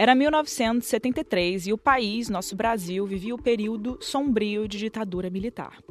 [0.00, 5.82] Era 1973 e o país, nosso Brasil, vivia o período sombrio de ditadura militar.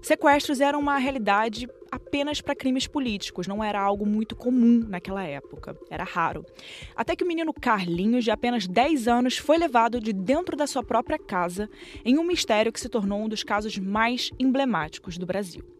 [0.00, 5.76] Sequestros eram uma realidade apenas para crimes políticos, não era algo muito comum naquela época,
[5.90, 6.46] era raro.
[6.94, 10.84] Até que o menino Carlinhos, de apenas 10 anos, foi levado de dentro da sua
[10.84, 11.68] própria casa
[12.04, 15.75] em um mistério que se tornou um dos casos mais emblemáticos do Brasil.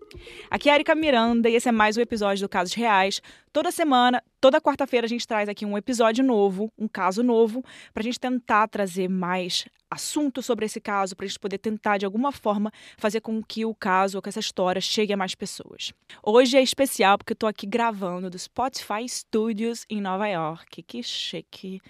[0.50, 3.20] Aqui é a Erika Miranda e esse é mais um episódio do Casos Reais.
[3.52, 8.02] Toda semana, toda quarta-feira, a gente traz aqui um episódio novo, um caso novo, para
[8.02, 12.05] a gente tentar trazer mais assunto sobre esse caso, para a gente poder tentar, de
[12.05, 15.92] alguma forma, fazer com que o caso ou que essa história chegue a mais pessoas.
[16.23, 20.82] Hoje é especial porque eu estou aqui gravando do Spotify Studios em Nova York.
[20.82, 21.80] Que chique!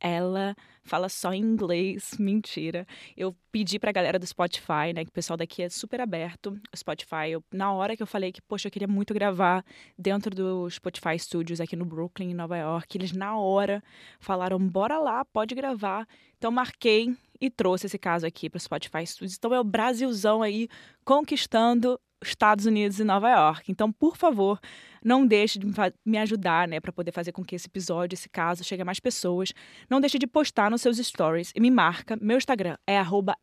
[0.00, 2.86] Ela fala só em inglês, mentira.
[3.16, 6.58] Eu pedi pra galera do Spotify, né, que o pessoal daqui é super aberto.
[6.72, 9.64] O Spotify, eu, na hora que eu falei que, poxa, eu queria muito gravar
[9.98, 13.82] dentro do Spotify Studios aqui no Brooklyn, em Nova York, eles na hora
[14.20, 16.06] falaram, bora lá, pode gravar.
[16.36, 19.36] Então marquei e trouxe esse caso aqui para o Spotify Studios.
[19.36, 20.68] Então é o Brasilzão aí
[21.04, 23.70] conquistando Estados Unidos e Nova York.
[23.70, 24.58] Então, por favor,
[25.04, 25.66] não deixe de
[26.04, 29.00] me ajudar, né, para poder fazer com que esse episódio, esse caso, chegue a mais
[29.00, 29.52] pessoas.
[29.88, 32.16] Não deixe de postar nos seus stories e me marca.
[32.20, 32.98] Meu Instagram é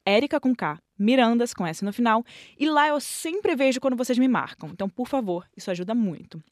[0.08, 0.40] @erica
[0.98, 2.24] Mirandas com S no final,
[2.60, 4.70] e lá eu sempre vejo quando vocês me marcam.
[4.70, 6.44] Então, por favor, isso ajuda muito.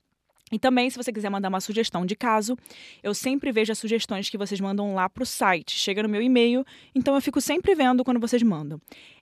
[0.51, 2.57] E também, se você quiser mandar uma sugestão de caso,
[3.03, 5.77] eu sempre vejo as sugestões que vocês mandam lá para o site.
[5.77, 8.79] Chega no meu e-mail, então eu fico sempre vendo quando vocês mandam.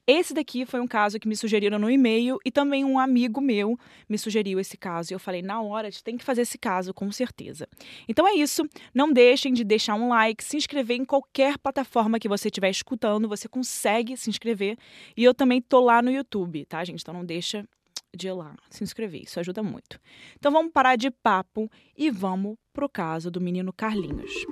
[0.09, 3.78] Esse daqui foi um caso que me sugeriram no e-mail e também um amigo meu
[4.08, 5.11] me sugeriu esse caso.
[5.11, 7.67] E eu falei, na hora, a gente tem que fazer esse caso, com certeza.
[8.08, 8.64] Então é isso.
[8.94, 13.28] Não deixem de deixar um like, se inscrever em qualquer plataforma que você estiver escutando.
[13.28, 14.78] Você consegue se inscrever.
[15.17, 17.02] E eu também tô lá no YouTube, tá, gente?
[17.02, 17.67] Então não deixa
[18.16, 19.23] de ir lá se inscrever.
[19.23, 20.00] Isso ajuda muito.
[20.36, 24.45] Então vamos parar de papo e vamos pro caso do menino Carlinhos.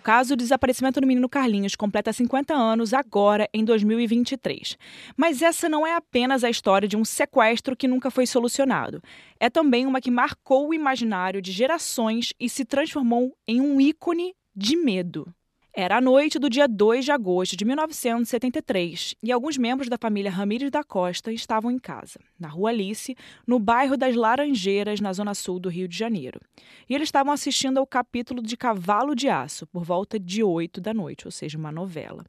[0.00, 4.78] O caso do desaparecimento do menino Carlinhos completa 50 anos agora, em 2023.
[5.14, 9.02] Mas essa não é apenas a história de um sequestro que nunca foi solucionado.
[9.38, 14.34] É também uma que marcou o imaginário de gerações e se transformou em um ícone
[14.56, 15.30] de medo.
[15.72, 20.28] Era a noite do dia 2 de agosto de 1973 e alguns membros da família
[20.28, 23.16] Ramírez da Costa estavam em casa, na Rua Alice,
[23.46, 26.40] no bairro das Laranjeiras, na zona sul do Rio de Janeiro.
[26.88, 30.92] E eles estavam assistindo ao capítulo de Cavalo de Aço, por volta de 8 da
[30.92, 32.24] noite, ou seja, uma novela.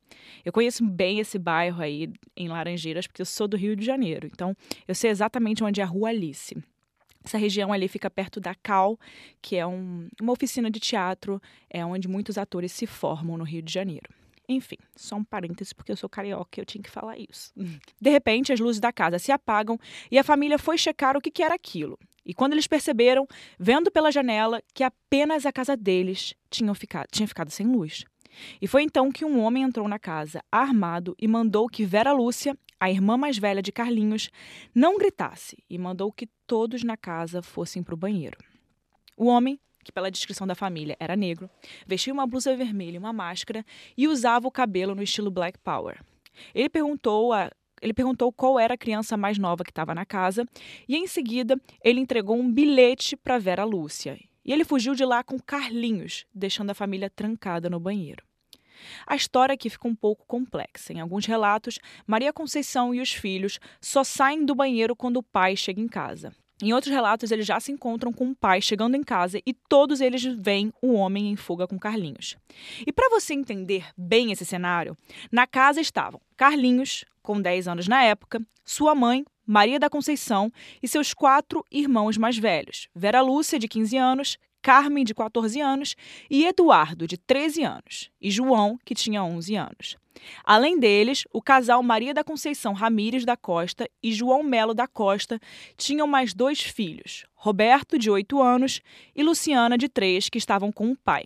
[0.45, 4.29] Eu conheço bem esse bairro aí em Laranjeiras porque eu sou do Rio de Janeiro,
[4.31, 4.55] então
[4.87, 6.55] eu sei exatamente onde é a Rua Alice.
[7.23, 8.99] Essa região ali fica perto da Cal,
[9.41, 13.61] que é um, uma oficina de teatro, é onde muitos atores se formam no Rio
[13.61, 14.09] de Janeiro.
[14.49, 17.53] Enfim, só um parêntese, porque eu sou carioca e eu tinha que falar isso.
[18.01, 21.31] De repente, as luzes da casa se apagam e a família foi checar o que,
[21.31, 21.97] que era aquilo.
[22.25, 23.27] E quando eles perceberam,
[23.57, 28.03] vendo pela janela, que apenas a casa deles tinha ficado, tinha ficado sem luz.
[28.61, 32.57] E foi então que um homem entrou na casa, armado, e mandou que Vera Lúcia,
[32.79, 34.29] a irmã mais velha de Carlinhos,
[34.73, 38.37] não gritasse e mandou que todos na casa fossem para o banheiro.
[39.15, 41.49] O homem, que pela descrição da família era negro,
[41.87, 46.03] vestia uma blusa vermelha e uma máscara e usava o cabelo no estilo Black Power.
[46.53, 47.49] Ele perguntou a
[47.81, 50.45] ele perguntou qual era a criança mais nova que estava na casa
[50.89, 55.23] e, em seguida, ele entregou um bilhete para Vera Lúcia e ele fugiu de lá
[55.23, 58.25] com Carlinhos, deixando a família trancada no banheiro.
[59.05, 60.93] A história aqui fica um pouco complexa.
[60.93, 65.55] Em alguns relatos, Maria Conceição e os filhos só saem do banheiro quando o pai
[65.55, 66.33] chega em casa.
[66.61, 69.99] Em outros relatos, eles já se encontram com o pai chegando em casa e todos
[69.99, 72.37] eles veem o homem em fuga com Carlinhos.
[72.85, 74.95] E para você entender bem esse cenário,
[75.31, 80.51] na casa estavam Carlinhos, com 10 anos na época, sua mãe, Maria da Conceição,
[80.81, 85.95] e seus quatro irmãos mais velhos: Vera Lúcia, de 15 anos, Carmen, de 14 anos,
[86.29, 89.97] e Eduardo, de 13 anos, e João, que tinha 11 anos.
[90.43, 95.39] Além deles, o casal Maria da Conceição Ramires da Costa e João Melo da Costa
[95.77, 98.81] tinham mais dois filhos, Roberto, de 8 anos,
[99.15, 101.23] e Luciana, de 3, que estavam com o pai.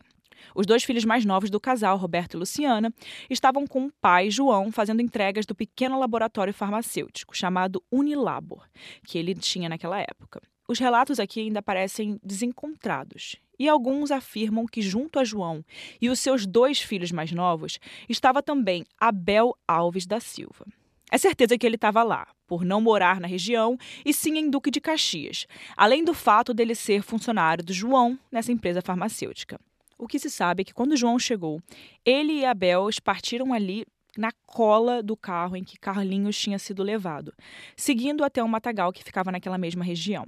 [0.53, 2.93] Os dois filhos mais novos do casal, Roberto e Luciana,
[3.29, 8.67] estavam com o pai, João, fazendo entregas do pequeno laboratório farmacêutico chamado Unilabor,
[9.05, 10.41] que ele tinha naquela época.
[10.67, 15.63] Os relatos aqui ainda parecem desencontrados, e alguns afirmam que, junto a João
[16.01, 17.79] e os seus dois filhos mais novos,
[18.09, 20.65] estava também Abel Alves da Silva.
[21.11, 24.71] É certeza que ele estava lá, por não morar na região e sim em Duque
[24.71, 25.45] de Caxias,
[25.77, 29.59] além do fato dele ser funcionário do João nessa empresa farmacêutica.
[29.97, 31.61] O que se sabe é que quando João chegou,
[32.03, 33.85] ele e Abel partiram ali
[34.17, 37.33] na cola do carro em que Carlinhos tinha sido levado,
[37.77, 40.25] seguindo até um matagal que ficava naquela mesma região.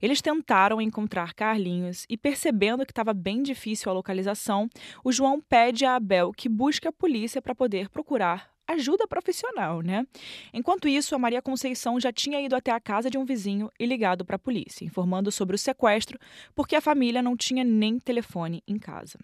[0.00, 4.68] Eles tentaram encontrar Carlinhos e, percebendo que estava bem difícil a localização,
[5.04, 10.06] o João pede a Abel que busque a polícia para poder procurar ajuda profissional, né?
[10.54, 13.86] Enquanto isso, a Maria Conceição já tinha ido até a casa de um vizinho e
[13.86, 16.18] ligado para a polícia, informando sobre o sequestro,
[16.54, 19.18] porque a família não tinha nem telefone em casa.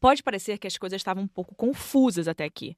[0.00, 2.76] Pode parecer que as coisas estavam um pouco confusas até aqui.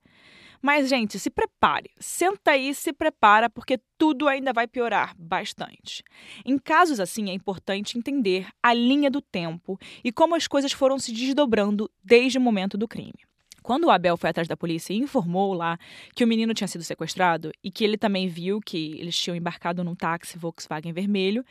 [0.60, 1.90] Mas, gente, se prepare.
[1.98, 6.02] Senta aí, se prepara, porque tudo ainda vai piorar bastante.
[6.44, 10.98] Em casos assim, é importante entender a linha do tempo e como as coisas foram
[10.98, 13.28] se desdobrando desde o momento do crime.
[13.62, 15.78] Quando o Abel foi atrás da polícia e informou lá
[16.14, 19.84] que o menino tinha sido sequestrado e que ele também viu que eles tinham embarcado
[19.84, 21.44] num táxi Volkswagen vermelho,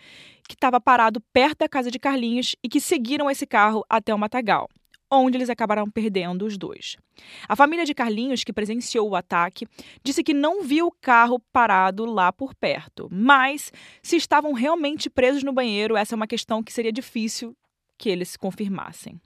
[0.47, 4.17] que estava parado perto da casa de Carlinhos e que seguiram esse carro até o
[4.17, 4.67] Matagal
[5.09, 6.97] onde eles acabaram perdendo os dois.
[7.47, 9.67] A família de Carlinhos, que presenciou o ataque,
[10.03, 13.71] disse que não viu o carro parado lá por perto, mas
[14.01, 17.55] se estavam realmente presos no banheiro, essa é uma questão que seria difícil
[17.97, 19.19] que eles confirmassem.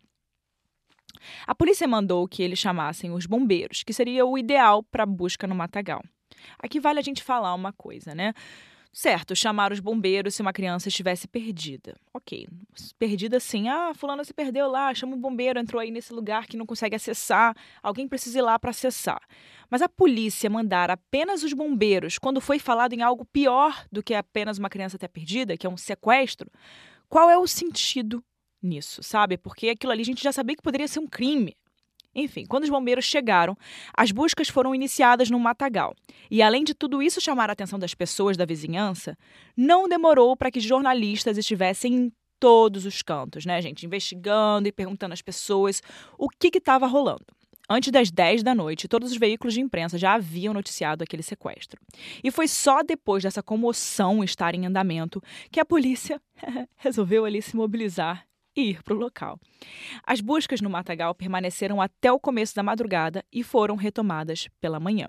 [1.45, 5.55] A polícia mandou que eles chamassem os bombeiros, que seria o ideal para busca no
[5.55, 6.03] matagal.
[6.57, 8.33] Aqui vale a gente falar uma coisa, né?
[8.93, 11.95] Certo, chamar os bombeiros se uma criança estivesse perdida.
[12.13, 12.45] Ok,
[12.99, 13.69] perdida sim.
[13.69, 16.95] Ah, fulano se perdeu lá, chama o bombeiro, entrou aí nesse lugar que não consegue
[16.95, 17.55] acessar.
[17.81, 19.21] Alguém precisa ir lá para acessar.
[19.69, 24.13] Mas a polícia mandar apenas os bombeiros quando foi falado em algo pior do que
[24.13, 26.51] apenas uma criança ter perdida, que é um sequestro,
[27.07, 28.21] qual é o sentido
[28.61, 29.37] nisso, sabe?
[29.37, 31.55] Porque aquilo ali a gente já sabia que poderia ser um crime.
[32.13, 33.57] Enfim, quando os bombeiros chegaram,
[33.93, 35.95] as buscas foram iniciadas no matagal.
[36.29, 39.17] E além de tudo isso chamar a atenção das pessoas da vizinhança,
[39.55, 43.85] não demorou para que jornalistas estivessem em todos os cantos, né, gente?
[43.85, 45.81] Investigando e perguntando às pessoas
[46.17, 47.25] o que estava rolando.
[47.69, 51.79] Antes das 10 da noite, todos os veículos de imprensa já haviam noticiado aquele sequestro.
[52.21, 56.21] E foi só depois dessa comoção estar em andamento que a polícia
[56.75, 58.25] resolveu ali se mobilizar
[58.55, 59.39] e ir para o local.
[60.03, 65.07] As buscas no matagal permaneceram até o começo da madrugada e foram retomadas pela manhã.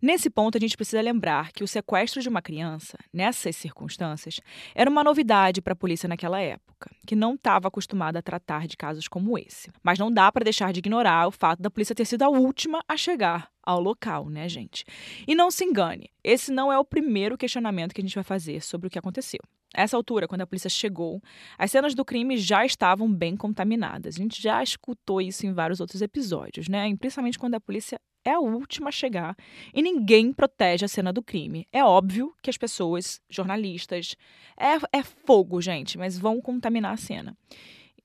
[0.00, 4.40] Nesse ponto, a gente precisa lembrar que o sequestro de uma criança, nessas circunstâncias,
[4.74, 8.76] era uma novidade para a polícia naquela época, que não estava acostumada a tratar de
[8.76, 9.70] casos como esse.
[9.82, 12.82] Mas não dá para deixar de ignorar o fato da polícia ter sido a última
[12.88, 14.84] a chegar ao local, né, gente?
[15.26, 18.62] E não se engane, esse não é o primeiro questionamento que a gente vai fazer
[18.62, 19.40] sobre o que aconteceu.
[19.74, 21.20] Essa altura, quando a polícia chegou,
[21.58, 24.14] as cenas do crime já estavam bem contaminadas.
[24.14, 26.88] A gente já escutou isso em vários outros episódios, né?
[26.88, 29.36] E principalmente quando a polícia é a última a chegar
[29.74, 31.68] e ninguém protege a cena do crime.
[31.70, 34.16] É óbvio que as pessoas, jornalistas,
[34.58, 37.36] é, é fogo, gente, mas vão contaminar a cena.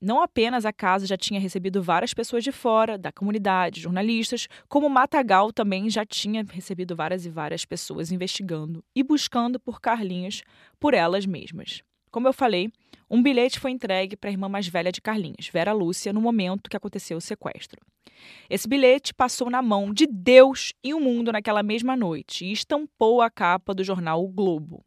[0.00, 4.88] Não apenas a casa já tinha recebido várias pessoas de fora, da comunidade, jornalistas, como
[4.88, 10.42] Matagal também já tinha recebido várias e várias pessoas investigando e buscando por Carlinhos
[10.78, 11.82] por elas mesmas.
[12.10, 12.72] Como eu falei,
[13.10, 16.70] um bilhete foi entregue para a irmã mais velha de Carlinhos, Vera Lúcia, no momento
[16.70, 17.80] que aconteceu o sequestro.
[18.48, 23.20] Esse bilhete passou na mão de Deus e o mundo naquela mesma noite e estampou
[23.20, 24.82] a capa do jornal O Globo.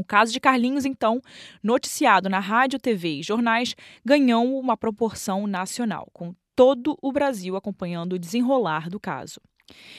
[0.00, 1.20] O caso de Carlinhos, então,
[1.62, 8.14] noticiado na rádio, TV e jornais, ganhou uma proporção nacional, com todo o Brasil acompanhando
[8.14, 9.42] o desenrolar do caso.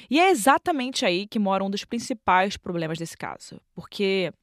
[0.09, 4.33] E é exatamente aí que mora um dos principais problemas desse caso, porque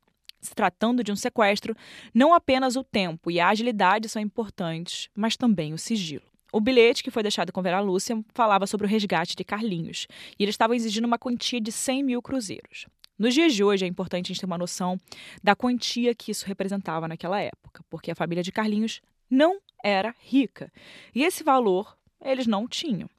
[0.41, 1.75] se tratando de um sequestro,
[2.15, 6.29] não apenas o tempo e a agilidade são importantes, mas também o sigilo.
[6.53, 10.07] O bilhete que foi deixado com Vera Lúcia falava sobre o resgate de Carlinhos,
[10.39, 12.87] e eles estavam exigindo uma quantia de 100 mil cruzeiros.
[13.19, 14.97] Nos dias de hoje é importante a gente ter uma noção
[15.43, 20.73] da quantia que isso representava naquela época, porque a família de Carlinhos não era rica
[21.13, 23.11] e esse valor eles não tinham.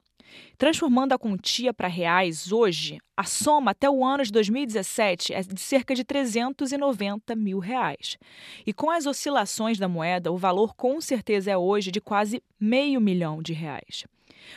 [0.56, 5.60] Transformando a quantia para reais hoje, a soma até o ano de 2017 é de
[5.60, 8.16] cerca de 390 mil reais.
[8.64, 13.00] E com as oscilações da moeda, o valor com certeza é hoje de quase meio
[13.00, 14.04] milhão de reais.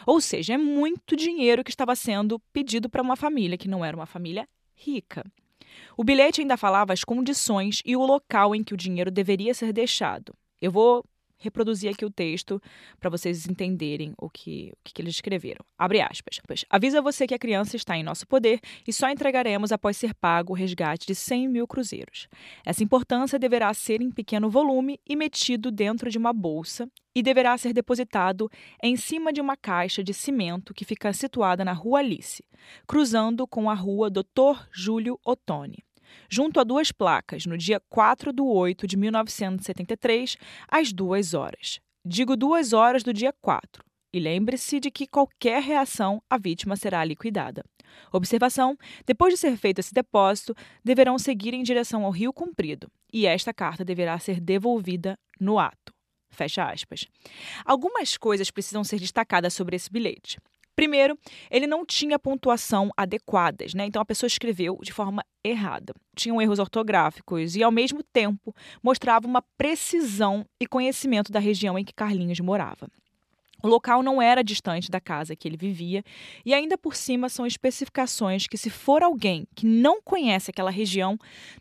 [0.05, 3.97] Ou seja, é muito dinheiro que estava sendo pedido para uma família que não era
[3.97, 5.23] uma família rica.
[5.97, 9.73] O bilhete ainda falava as condições e o local em que o dinheiro deveria ser
[9.73, 10.33] deixado.
[10.61, 11.03] Eu vou
[11.43, 12.61] reproduzir aqui o texto
[12.99, 15.65] para vocês entenderem o que, o que eles escreveram.
[15.77, 16.39] Abre aspas.
[16.69, 20.53] Avisa você que a criança está em nosso poder e só entregaremos após ser pago
[20.53, 22.27] o resgate de 100 mil cruzeiros.
[22.65, 27.57] Essa importância deverá ser em pequeno volume e metido dentro de uma bolsa e deverá
[27.57, 28.49] ser depositado
[28.81, 32.43] em cima de uma caixa de cimento que fica situada na Rua Alice,
[32.87, 34.67] cruzando com a Rua Dr.
[34.71, 35.83] Júlio Ottoni
[36.29, 41.79] junto a duas placas, no dia 4 de 8 de 1973, às duas horas.
[42.05, 43.83] Digo duas horas do dia 4.
[44.13, 47.63] E lembre-se de que qualquer reação, a vítima será liquidada.
[48.11, 53.25] Observação: depois de ser feito esse depósito, deverão seguir em direção ao Rio Comprido, e
[53.25, 55.93] esta carta deverá ser devolvida no ato.
[56.29, 57.07] Fecha aspas.
[57.63, 60.39] Algumas coisas precisam ser destacadas sobre esse bilhete.
[60.75, 61.17] Primeiro,
[61.51, 63.85] ele não tinha pontuação adequadas, né?
[63.85, 65.93] Então a pessoa escreveu de forma errada.
[66.15, 71.85] Tinham erros ortográficos e, ao mesmo tempo, mostrava uma precisão e conhecimento da região em
[71.85, 72.87] que Carlinhos morava.
[73.61, 76.03] O local não era distante da casa que ele vivia,
[76.45, 81.17] e ainda por cima são especificações que, se for alguém que não conhece aquela região,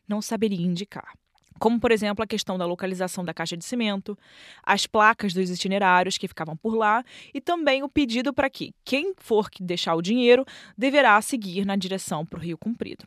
[0.08, 1.14] não saberia indicar
[1.58, 4.16] como por exemplo a questão da localização da caixa de cimento,
[4.62, 9.14] as placas dos itinerários que ficavam por lá e também o pedido para que quem
[9.16, 10.44] for deixar o dinheiro
[10.76, 13.06] deverá seguir na direção para o Rio Comprido.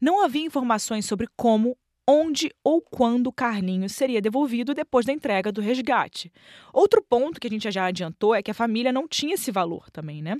[0.00, 5.60] Não havia informações sobre como, onde ou quando Carlinhos seria devolvido depois da entrega do
[5.60, 6.32] resgate.
[6.72, 9.90] Outro ponto que a gente já adiantou é que a família não tinha esse valor
[9.90, 10.38] também, né?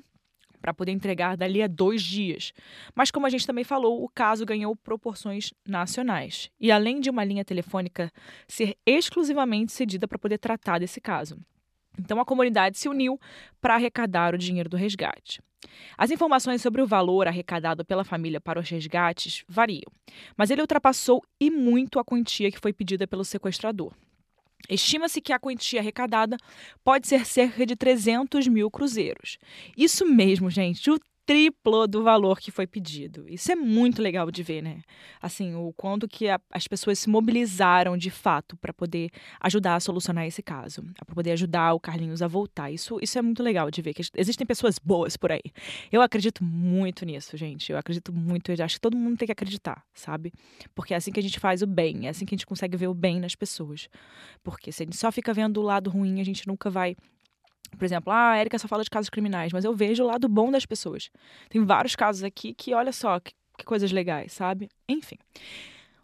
[0.61, 2.53] Para poder entregar dali a dois dias.
[2.95, 6.51] Mas, como a gente também falou, o caso ganhou proporções nacionais.
[6.61, 8.13] E além de uma linha telefônica
[8.47, 11.39] ser exclusivamente cedida para poder tratar desse caso.
[11.99, 13.19] Então, a comunidade se uniu
[13.61, 15.41] para arrecadar o dinheiro do resgate.
[15.97, 19.91] As informações sobre o valor arrecadado pela família para os resgates variam,
[20.37, 23.93] mas ele ultrapassou e muito a quantia que foi pedida pelo sequestrador.
[24.69, 26.37] Estima-se que a quantia arrecadada
[26.85, 29.39] pode ser cerca de 300 mil cruzeiros.
[29.77, 33.27] Isso mesmo, gente, o triplo do valor que foi pedido.
[33.29, 34.81] Isso é muito legal de ver, né?
[35.21, 39.81] Assim, o quanto que a, as pessoas se mobilizaram de fato para poder ajudar a
[39.81, 42.71] solucionar esse caso, para poder ajudar o Carlinhos a voltar.
[42.71, 45.43] Isso, isso é muito legal de ver que existem pessoas boas por aí.
[45.93, 47.73] Eu acredito muito nisso, gente.
[47.73, 50.33] Eu acredito muito, eu acho que todo mundo tem que acreditar, sabe?
[50.75, 52.75] Porque é assim que a gente faz o bem, é assim que a gente consegue
[52.75, 53.91] ver o bem nas pessoas.
[54.43, 56.97] Porque se a gente só fica vendo o lado ruim, a gente nunca vai
[57.77, 60.29] por exemplo, ah, a Erika só fala de casos criminais, mas eu vejo o lado
[60.29, 61.11] bom das pessoas.
[61.49, 64.69] Tem vários casos aqui que, olha só, que, que coisas legais, sabe?
[64.89, 65.17] Enfim.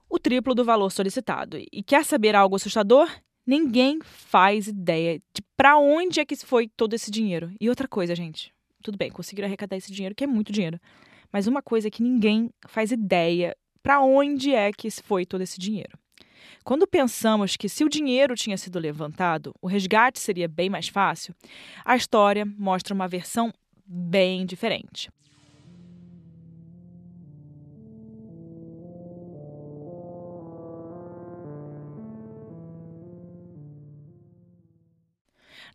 [0.08, 1.58] O triplo do valor solicitado.
[1.72, 3.10] E quer saber algo assustador?
[3.46, 7.52] Ninguém faz ideia de para onde é que foi todo esse dinheiro.
[7.60, 8.52] E outra coisa, gente.
[8.82, 10.78] Tudo bem, conseguiram arrecadar esse dinheiro, que é muito dinheiro.
[11.32, 15.58] Mas uma coisa é que ninguém faz ideia para onde é que foi todo esse
[15.58, 15.98] dinheiro.
[16.62, 21.34] Quando pensamos que se o dinheiro tinha sido levantado, o resgate seria bem mais fácil,
[21.84, 23.52] a história mostra uma versão
[23.86, 25.10] bem diferente.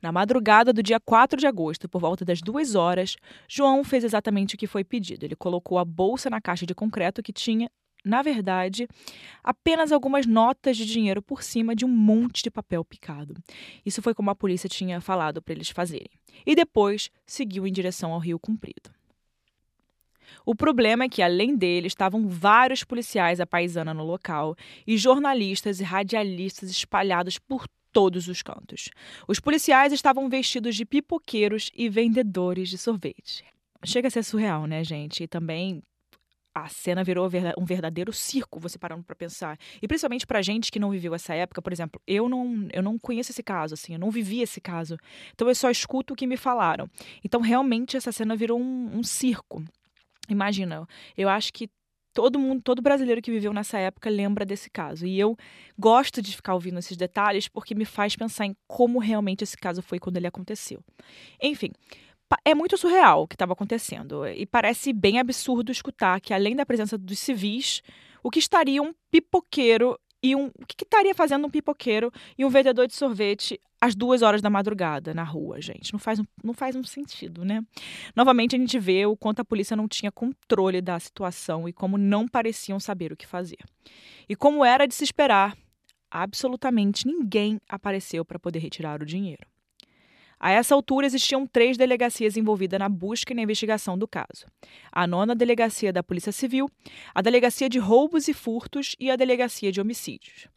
[0.01, 3.17] Na madrugada do dia 4 de agosto, por volta das duas horas,
[3.49, 5.25] João fez exatamente o que foi pedido.
[5.25, 7.69] Ele colocou a bolsa na caixa de concreto que tinha
[8.03, 8.87] na verdade,
[9.43, 13.35] apenas algumas notas de dinheiro por cima de um monte de papel picado.
[13.85, 16.11] Isso foi como a polícia tinha falado para eles fazerem.
[16.45, 18.91] E depois seguiu em direção ao Rio Comprido.
[20.45, 25.79] O problema é que, além dele, estavam vários policiais à paisana no local e jornalistas
[25.79, 28.89] e radialistas espalhados por todos os cantos.
[29.27, 33.43] Os policiais estavam vestidos de pipoqueiros e vendedores de sorvete.
[33.83, 35.23] Chega a ser surreal, né, gente?
[35.23, 35.81] E também
[36.53, 39.57] a cena virou um verdadeiro circo, você parando para pensar.
[39.81, 42.97] E principalmente pra gente que não viveu essa época, por exemplo, eu não, eu não
[42.97, 44.97] conheço esse caso, assim, eu não vivi esse caso.
[45.33, 46.89] Então eu só escuto o que me falaram.
[47.23, 49.63] Então realmente essa cena virou um, um circo.
[50.29, 50.87] Imagina,
[51.17, 51.69] eu acho que
[52.13, 55.05] todo mundo, todo brasileiro que viveu nessa época lembra desse caso.
[55.05, 55.37] E eu
[55.77, 59.81] gosto de ficar ouvindo esses detalhes porque me faz pensar em como realmente esse caso
[59.81, 60.83] foi quando ele aconteceu.
[61.41, 61.71] Enfim,
[62.45, 66.65] é muito surreal o que estava acontecendo e parece bem absurdo escutar que, além da
[66.65, 67.81] presença dos civis,
[68.23, 70.47] o que estaria um pipoqueiro e um.
[70.47, 74.49] O que, estaria fazendo um pipoqueiro e um vendedor de sorvete às duas horas da
[74.49, 75.93] madrugada na rua, gente?
[75.93, 77.63] Não faz, um, não faz um sentido, né?
[78.15, 81.97] Novamente a gente vê o quanto a polícia não tinha controle da situação e como
[81.97, 83.59] não pareciam saber o que fazer.
[84.27, 85.57] E como era de se esperar,
[86.11, 89.47] absolutamente ninguém apareceu para poder retirar o dinheiro.
[90.39, 94.45] A essa altura, existiam três delegacias envolvidas na busca e na investigação do caso:
[94.89, 96.69] a nona delegacia da Polícia Civil,
[97.13, 100.47] a delegacia de roubos e furtos e a delegacia de homicídios.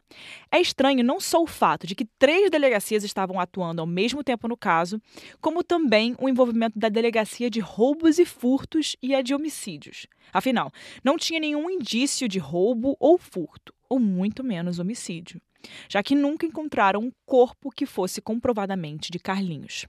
[0.49, 4.47] É estranho não só o fato de que três delegacias estavam atuando ao mesmo tempo
[4.47, 5.01] no caso,
[5.41, 10.07] como também o envolvimento da delegacia de roubos e furtos e a de homicídios.
[10.31, 10.71] Afinal,
[11.03, 15.41] não tinha nenhum indício de roubo ou furto, ou muito menos homicídio
[15.89, 19.85] já que nunca encontraram um corpo que fosse comprovadamente de Carlinhos.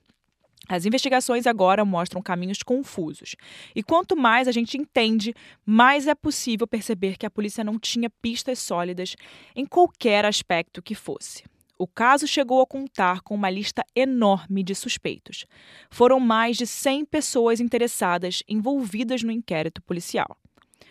[0.68, 3.36] As investigações agora mostram caminhos confusos.
[3.74, 8.08] E quanto mais a gente entende, mais é possível perceber que a polícia não tinha
[8.08, 9.14] pistas sólidas
[9.54, 11.44] em qualquer aspecto que fosse.
[11.76, 15.44] O caso chegou a contar com uma lista enorme de suspeitos.
[15.90, 20.36] Foram mais de 100 pessoas interessadas envolvidas no inquérito policial.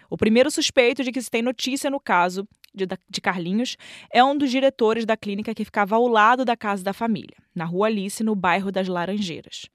[0.10, 3.78] O primeiro suspeito de que se tem notícia no caso de, de Carlinhos
[4.12, 7.66] é um dos diretores da clínica que ficava ao lado da casa da família, na
[7.66, 9.70] Rua Alice, no bairro das Laranjeiras.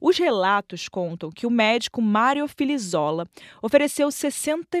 [0.00, 3.26] Os relatos contam que o médico Mário Filizola
[3.60, 4.78] ofereceu 60,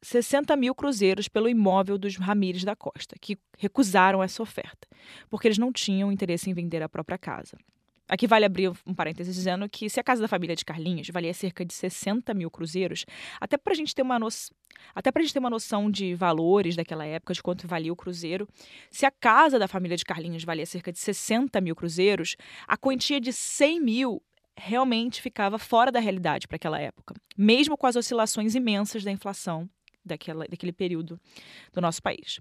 [0.00, 4.88] 60 mil cruzeiros pelo imóvel dos Ramires da Costa, que recusaram essa oferta,
[5.28, 7.58] porque eles não tinham interesse em vender a própria casa.
[8.10, 11.32] Aqui vale abrir um parênteses dizendo que se a casa da família de Carlinhos valia
[11.32, 13.06] cerca de 60 mil cruzeiros,
[13.40, 14.50] até para gente ter uma noção.
[14.92, 18.48] Até para gente ter uma noção de valores daquela época, de quanto valia o cruzeiro,
[18.90, 22.34] se a casa da família de Carlinhos valia cerca de 60 mil cruzeiros,
[22.66, 24.22] a quantia de 100 mil
[24.58, 29.70] realmente ficava fora da realidade para aquela época, mesmo com as oscilações imensas da inflação
[30.04, 31.20] daquela, daquele período
[31.72, 32.40] do nosso país.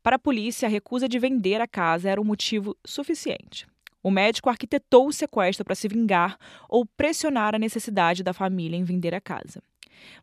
[0.00, 3.66] Para a polícia, a recusa de vender a casa era um motivo suficiente.
[4.02, 6.38] O médico arquitetou o sequestro para se vingar
[6.68, 9.62] ou pressionar a necessidade da família em vender a casa.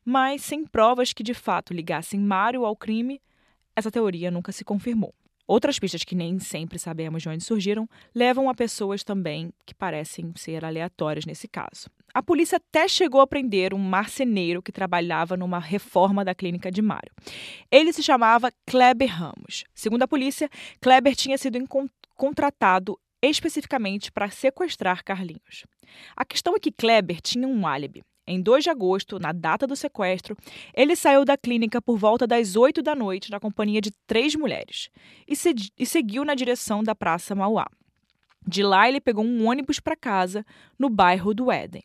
[0.04, 3.22] Mas, sem provas que de fato ligassem Mário ao crime,
[3.76, 5.14] essa teoria nunca se confirmou.
[5.48, 10.34] Outras pistas que nem sempre sabemos de onde surgiram levam a pessoas também que parecem
[10.36, 11.88] ser aleatórias nesse caso.
[12.12, 16.82] A polícia até chegou a prender um marceneiro que trabalhava numa reforma da clínica de
[16.82, 17.12] Mário.
[17.70, 19.66] Ele se chamava Kleber Ramos.
[19.74, 20.50] Segundo a polícia,
[20.82, 21.60] Kleber tinha sido
[22.16, 25.66] contratado especificamente para sequestrar Carlinhos.
[26.16, 28.04] A questão é que Kleber tinha um álibi.
[28.28, 30.36] Em 2 de agosto, na data do sequestro,
[30.74, 34.90] ele saiu da clínica por volta das 8 da noite na companhia de três mulheres
[35.28, 37.68] e, se e seguiu na direção da Praça Mauá.
[38.48, 40.46] De lá, ele pegou um ônibus para casa,
[40.78, 41.84] no bairro do Éden.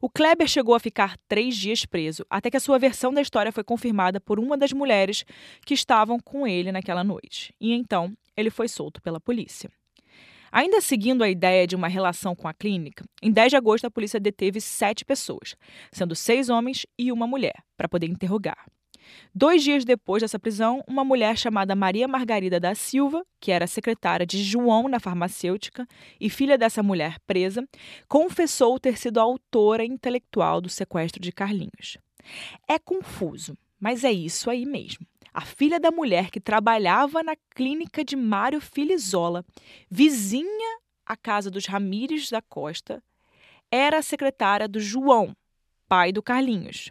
[0.00, 3.52] O Kleber chegou a ficar três dias preso, até que a sua versão da história
[3.52, 5.24] foi confirmada por uma das mulheres
[5.64, 7.54] que estavam com ele naquela noite.
[7.60, 9.70] E então, ele foi solto pela polícia.
[10.50, 13.90] Ainda seguindo a ideia de uma relação com a clínica, em 10 de agosto a
[13.90, 15.56] polícia deteve sete pessoas,
[15.92, 18.66] sendo seis homens e uma mulher, para poder interrogar.
[19.34, 24.26] Dois dias depois dessa prisão, uma mulher chamada Maria Margarida da Silva, que era secretária
[24.26, 25.86] de João na farmacêutica
[26.20, 27.66] e filha dessa mulher presa,
[28.08, 31.98] confessou ter sido a autora intelectual do sequestro de Carlinhos.
[32.66, 35.06] É confuso, mas é isso aí mesmo
[35.36, 39.44] a filha da mulher que trabalhava na clínica de Mário Filizola,
[39.90, 43.02] vizinha à casa dos Ramires da Costa,
[43.70, 45.36] era a secretária do João,
[45.86, 46.90] pai do Carlinhos.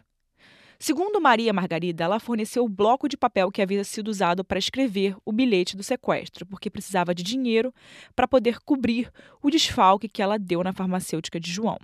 [0.78, 5.18] Segundo Maria Margarida, ela forneceu o bloco de papel que havia sido usado para escrever
[5.26, 7.74] o bilhete do sequestro, porque precisava de dinheiro
[8.16, 11.80] para poder cobrir o desfalque que ela deu na farmacêutica de João.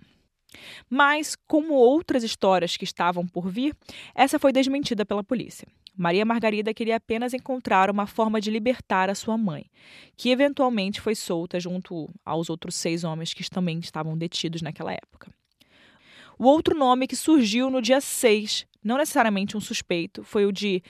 [0.88, 3.76] Mas, como outras histórias que estavam por vir,
[4.14, 5.68] essa foi desmentida pela polícia.
[5.96, 9.66] Maria Margarida queria apenas encontrar uma forma de libertar a sua mãe,
[10.16, 15.32] que eventualmente foi solta junto aos outros seis homens que também estavam detidos naquela época.
[16.40, 20.82] O outro nome que surgiu no dia 6, não necessariamente um suspeito, foi o de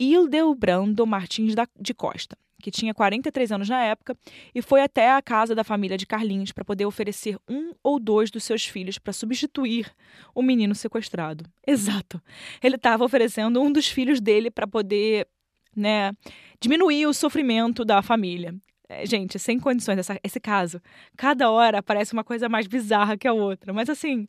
[0.00, 4.16] Hildebrando Martins de Costa, que tinha 43 anos na época,
[4.54, 8.30] e foi até a casa da família de Carlinhos para poder oferecer um ou dois
[8.30, 9.90] dos seus filhos para substituir
[10.34, 11.44] o menino sequestrado.
[11.66, 12.22] Exato.
[12.62, 15.26] Ele estava oferecendo um dos filhos dele para poder,
[15.74, 16.12] né,
[16.60, 18.54] diminuir o sofrimento da família.
[18.88, 20.80] É, gente, sem condições, essa, esse caso.
[21.16, 23.72] Cada hora parece uma coisa mais bizarra que a outra.
[23.72, 24.26] Mas assim,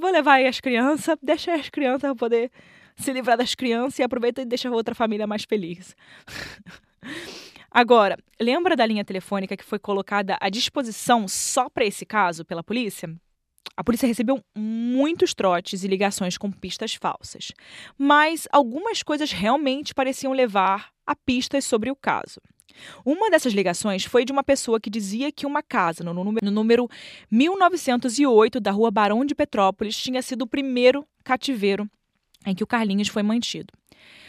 [0.00, 2.50] vou levar aí as crianças, deixa as crianças poder
[2.96, 5.96] se livrar das crianças e aproveita e deixa a outra família mais feliz.
[7.76, 12.62] Agora, lembra da linha telefônica que foi colocada à disposição só para esse caso pela
[12.62, 13.12] polícia?
[13.76, 17.50] A polícia recebeu muitos trotes e ligações com pistas falsas,
[17.98, 22.40] mas algumas coisas realmente pareciam levar a pistas sobre o caso.
[23.04, 26.52] Uma dessas ligações foi de uma pessoa que dizia que uma casa no número, no
[26.52, 26.88] número
[27.28, 31.90] 1908 da rua Barão de Petrópolis tinha sido o primeiro cativeiro
[32.46, 33.72] em que o Carlinhos foi mantido.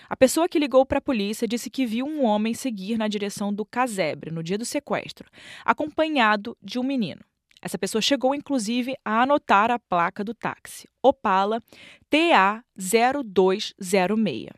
[0.09, 3.53] A pessoa que ligou para a polícia disse que viu um homem seguir na direção
[3.53, 5.29] do casebre no dia do sequestro,
[5.63, 7.21] acompanhado de um menino.
[7.61, 11.63] Essa pessoa chegou, inclusive, a anotar a placa do táxi: Opala
[12.11, 14.49] TA0206.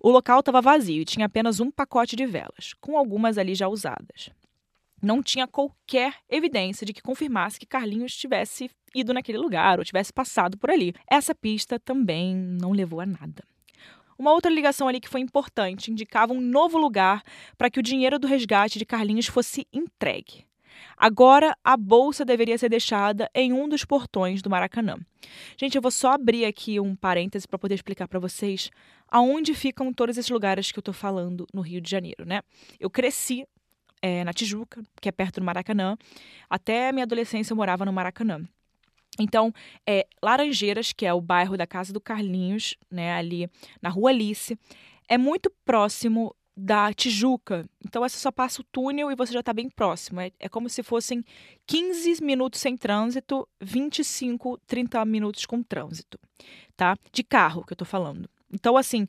[0.00, 3.68] O local estava vazio e tinha apenas um pacote de velas, com algumas ali já
[3.68, 4.30] usadas.
[5.02, 10.12] Não tinha qualquer evidência de que confirmasse que Carlinhos tivesse ido naquele lugar ou tivesse
[10.12, 10.94] passado por ali.
[11.10, 13.42] Essa pista também não levou a nada.
[14.18, 17.22] Uma outra ligação ali que foi importante indicava um novo lugar
[17.56, 20.44] para que o dinheiro do resgate de Carlinhos fosse entregue.
[20.96, 24.96] Agora, a bolsa deveria ser deixada em um dos portões do Maracanã.
[25.56, 28.70] Gente, eu vou só abrir aqui um parêntese para poder explicar para vocês
[29.08, 32.40] aonde ficam todos esses lugares que eu estou falando no Rio de Janeiro, né?
[32.80, 33.46] Eu cresci
[34.00, 35.96] é, na Tijuca, que é perto do Maracanã.
[36.48, 38.42] Até minha adolescência eu morava no Maracanã.
[39.18, 39.52] Então,
[39.86, 43.48] é, Laranjeiras, que é o bairro da casa do Carlinhos, né, ali
[43.80, 44.58] na Rua Alice,
[45.08, 47.66] é muito próximo da Tijuca.
[47.84, 50.20] Então, você só passa o túnel e você já está bem próximo.
[50.20, 51.24] É, é como se fossem
[51.66, 56.18] 15 minutos sem trânsito, 25, 30 minutos com trânsito,
[56.76, 56.96] tá?
[57.12, 58.28] De carro que eu estou falando.
[58.52, 59.06] Então, assim,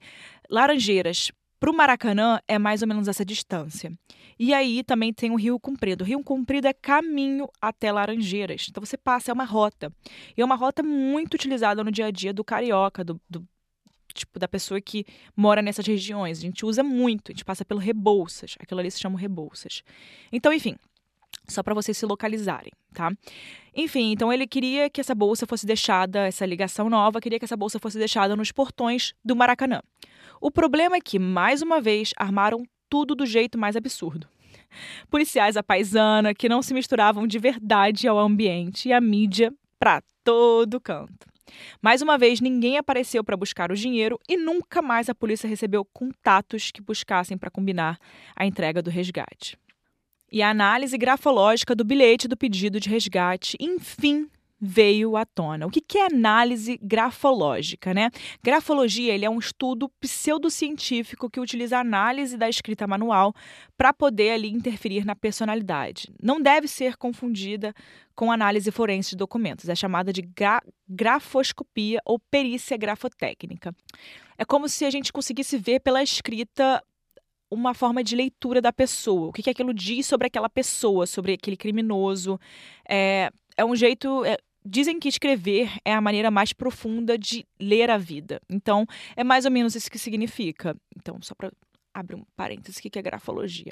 [0.50, 1.32] Laranjeiras
[1.64, 3.90] para o Maracanã é mais ou menos essa distância.
[4.38, 6.02] E aí também tem o Rio Comprido.
[6.02, 8.68] O Rio Comprido é caminho até Laranjeiras.
[8.70, 9.90] Então você passa, é uma rota.
[10.36, 13.48] E é uma rota muito utilizada no dia a dia do carioca, do, do
[14.14, 15.06] tipo da pessoa que
[15.38, 16.40] mora nessas regiões.
[16.40, 18.58] A gente usa muito, a gente passa pelo Rebouças.
[18.60, 19.84] Aquilo ali se chama Rebouças.
[20.34, 20.76] Então, enfim,
[21.48, 23.10] só para vocês se localizarem, tá?
[23.74, 27.56] Enfim, então ele queria que essa bolsa fosse deixada, essa ligação nova, queria que essa
[27.56, 29.80] bolsa fosse deixada nos portões do Maracanã.
[30.44, 34.28] O problema é que, mais uma vez, armaram tudo do jeito mais absurdo.
[35.10, 40.04] Policiais à paisana que não se misturavam de verdade ao ambiente e à mídia para
[40.22, 41.26] todo canto.
[41.82, 45.86] Mais uma vez, ninguém apareceu para buscar o dinheiro e nunca mais a polícia recebeu
[45.86, 47.98] contatos que buscassem para combinar
[48.36, 49.58] a entrega do resgate.
[50.30, 54.28] E a análise grafológica do bilhete do pedido de resgate, enfim,
[54.66, 55.68] veio à tona.
[55.68, 57.94] O que é análise grafológica?
[57.94, 58.10] Né?
[58.42, 63.34] Grafologia ele é um estudo pseudocientífico que utiliza a análise da escrita manual
[63.76, 66.10] para poder ali interferir na personalidade.
[66.22, 67.74] Não deve ser confundida
[68.16, 69.68] com análise forense de documentos.
[69.68, 73.76] É chamada de gra grafoscopia ou perícia grafotécnica.
[74.38, 76.82] É como se a gente conseguisse ver pela escrita
[77.52, 79.28] uma forma de leitura da pessoa.
[79.28, 82.40] O que, que aquilo diz sobre aquela pessoa, sobre aquele criminoso.
[82.88, 84.24] É, é um jeito.
[84.26, 88.42] É, Dizem que escrever é a maneira mais profunda de ler a vida.
[88.50, 90.76] Então, é mais ou menos isso que significa.
[90.96, 91.52] Então, só para
[91.94, 93.72] abrir um parênteses, o que é grafologia?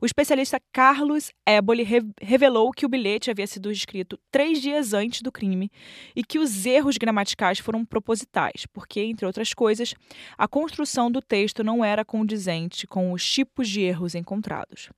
[0.00, 5.22] O especialista Carlos Éboli re revelou que o bilhete havia sido escrito três dias antes
[5.22, 5.70] do crime
[6.16, 9.94] e que os erros gramaticais foram propositais, porque, entre outras coisas,
[10.36, 14.90] a construção do texto não era condizente com os tipos de erros encontrados.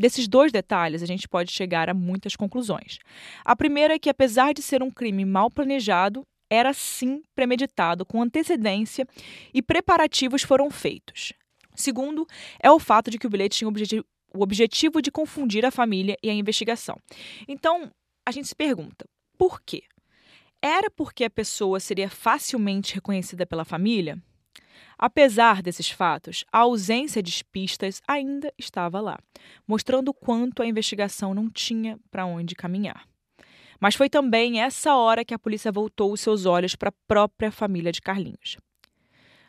[0.00, 2.98] Desses dois detalhes, a gente pode chegar a muitas conclusões.
[3.44, 8.22] A primeira é que, apesar de ser um crime mal planejado, era sim premeditado com
[8.22, 9.06] antecedência
[9.52, 11.34] e preparativos foram feitos.
[11.76, 12.26] Segundo,
[12.62, 13.68] é o fato de que o bilhete tinha
[14.34, 16.96] o objetivo de confundir a família e a investigação.
[17.46, 17.90] Então,
[18.26, 19.04] a gente se pergunta:
[19.36, 19.82] por quê?
[20.62, 24.18] Era porque a pessoa seria facilmente reconhecida pela família?
[25.02, 29.18] Apesar desses fatos, a ausência de pistas ainda estava lá,
[29.66, 33.08] mostrando quanto a investigação não tinha para onde caminhar.
[33.80, 37.50] Mas foi também essa hora que a polícia voltou os seus olhos para a própria
[37.50, 38.58] família de Carlinhos.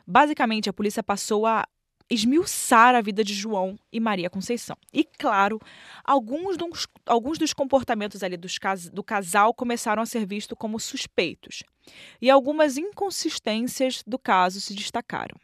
[0.07, 1.67] Basicamente, a polícia passou a
[2.11, 4.75] esmiuçar a vida de João e Maria Conceição.
[4.93, 5.59] E, claro,
[6.03, 8.59] alguns dos, alguns dos comportamentos ali dos,
[8.91, 11.63] do casal começaram a ser vistos como suspeitos.
[12.21, 15.39] E algumas inconsistências do caso se destacaram.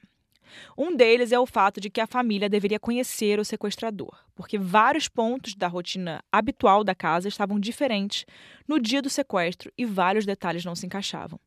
[0.77, 5.07] Um deles é o fato de que a família deveria conhecer o sequestrador, porque vários
[5.07, 8.25] pontos da rotina habitual da casa estavam diferentes
[8.67, 11.39] no dia do sequestro e vários detalhes não se encaixavam.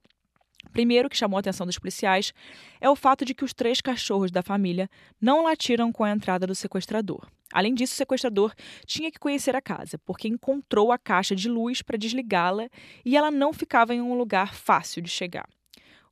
[0.73, 2.33] Primeiro que chamou a atenção dos policiais
[2.81, 4.89] é o fato de que os três cachorros da família
[5.21, 7.27] não latiram com a entrada do sequestrador.
[7.53, 8.55] Além disso, o sequestrador
[8.87, 12.69] tinha que conhecer a casa, porque encontrou a caixa de luz para desligá-la
[13.05, 15.49] e ela não ficava em um lugar fácil de chegar.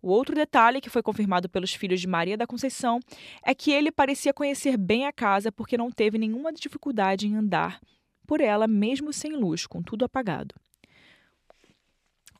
[0.01, 3.01] O outro detalhe que foi confirmado pelos filhos de Maria da Conceição
[3.44, 7.81] é que ele parecia conhecer bem a casa porque não teve nenhuma dificuldade em andar
[8.27, 10.55] por ela, mesmo sem luz, com tudo apagado.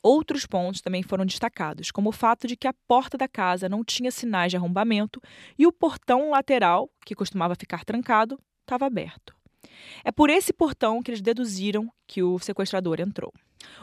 [0.02, 3.84] Outros pontos também foram destacados, como o fato de que a porta da casa não
[3.84, 5.20] tinha sinais de arrombamento
[5.58, 9.34] e o portão lateral, que costumava ficar trancado, estava aberto.
[10.04, 13.32] É por esse portão que eles deduziram que o sequestrador entrou.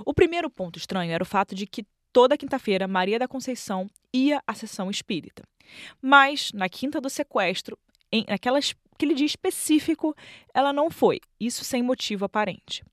[0.05, 4.41] O primeiro ponto estranho era o fato de que toda quinta-feira Maria da Conceição ia
[4.47, 5.43] à sessão espírita.
[6.01, 7.77] Mas na quinta do sequestro,
[8.11, 8.59] em, naquela,
[8.93, 10.15] aquele dia específico,
[10.53, 12.83] ela não foi, isso sem motivo aparente.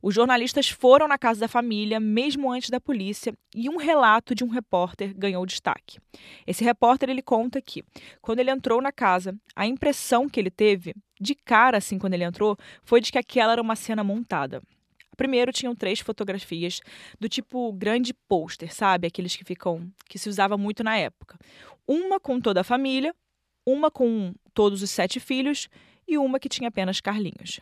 [0.00, 4.44] Os jornalistas foram na casa da família, mesmo antes da polícia, e um relato de
[4.44, 5.98] um repórter ganhou destaque.
[6.46, 7.84] Esse repórter ele conta que,
[8.20, 12.24] quando ele entrou na casa, a impressão que ele teve, de cara assim quando ele
[12.24, 14.62] entrou, foi de que aquela era uma cena montada.
[15.16, 16.80] Primeiro tinham três fotografias
[17.20, 19.06] do tipo grande pôster, sabe?
[19.06, 21.38] Aqueles que ficam que se usava muito na época.
[21.86, 23.14] Uma com toda a família,
[23.66, 25.68] uma com todos os sete filhos
[26.08, 27.60] e uma que tinha apenas Carlinhos.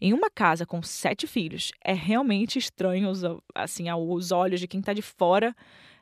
[0.00, 3.10] Em uma casa com sete filhos, é realmente estranho
[3.54, 5.54] assim, aos olhos de quem está de fora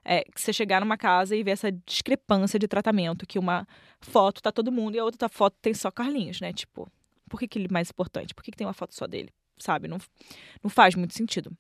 [0.05, 3.67] é, você chegar numa casa e ver essa discrepância de tratamento, que uma
[4.01, 6.53] foto tá todo mundo e a outra foto tem só Carlinhos, né?
[6.53, 6.91] Tipo,
[7.29, 8.35] por que, que ele é mais importante?
[8.35, 9.31] Por que, que tem uma foto só dele?
[9.59, 9.87] Sabe?
[9.87, 9.99] Não,
[10.63, 11.57] não faz muito sentido.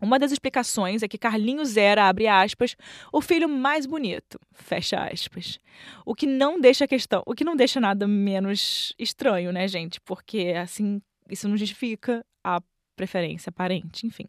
[0.00, 2.74] Uma das explicações é que Carlinhos era, abre aspas,
[3.12, 5.58] o filho mais bonito, fecha aspas.
[6.06, 10.00] O que não deixa a questão, o que não deixa nada menos estranho, né, gente?
[10.00, 12.60] Porque assim isso não justifica a
[12.96, 14.26] preferência aparente, enfim.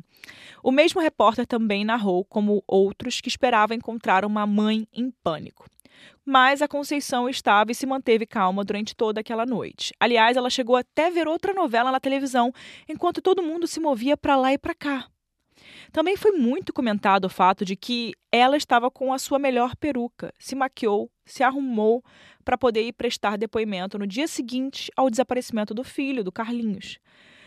[0.64, 5.66] O mesmo repórter também narrou como outros que esperavam encontrar uma mãe em pânico.
[6.26, 9.94] Mas a Conceição estava e se manteve calma durante toda aquela noite.
[10.00, 12.54] Aliás, ela chegou até ver outra novela na televisão,
[12.88, 15.11] enquanto todo mundo se movia para lá e para cá.
[15.91, 20.34] Também foi muito comentado o fato de que ela estava com a sua melhor peruca,
[20.39, 22.04] se maquiou, se arrumou
[22.45, 26.97] para poder ir prestar depoimento no dia seguinte ao desaparecimento do filho, do Carlinhos.